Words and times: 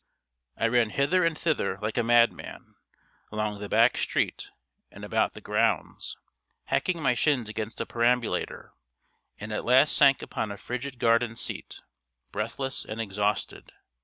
I 0.57 0.65
ran 0.67 0.89
hither 0.89 1.23
and 1.23 1.37
thither 1.37 1.77
like 1.79 1.95
a 1.95 2.01
madman, 2.03 2.73
along 3.31 3.59
the 3.59 3.69
back 3.69 3.97
street 3.97 4.49
and 4.89 5.05
about 5.05 5.33
the 5.33 5.41
grounds, 5.41 6.17
hacking 6.63 6.99
my 7.03 7.13
shins 7.13 7.47
against 7.49 7.79
a 7.79 7.85
perambulator, 7.85 8.73
and 9.37 9.53
at 9.53 9.63
last 9.63 9.95
sank 9.95 10.23
upon 10.23 10.51
a 10.51 10.57
frigid 10.57 10.97
garden 10.97 11.35
seat, 11.35 11.81
breathless 12.31 12.83
and 12.83 12.99
exhausted. 12.99 13.73